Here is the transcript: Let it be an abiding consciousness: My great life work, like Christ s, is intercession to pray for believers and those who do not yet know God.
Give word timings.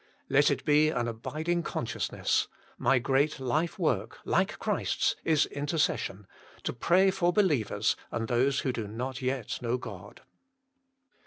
Let 0.29 0.49
it 0.49 0.65
be 0.65 0.89
an 0.89 1.07
abiding 1.07 1.61
consciousness: 1.61 2.47
My 2.79 2.97
great 2.97 3.39
life 3.39 3.77
work, 3.77 4.17
like 4.25 4.57
Christ 4.57 4.97
s, 4.97 5.15
is 5.23 5.45
intercession 5.45 6.25
to 6.63 6.73
pray 6.73 7.11
for 7.11 7.31
believers 7.31 7.95
and 8.09 8.27
those 8.27 8.61
who 8.61 8.73
do 8.73 8.87
not 8.87 9.21
yet 9.21 9.61
know 9.61 9.77
God. 9.77 10.21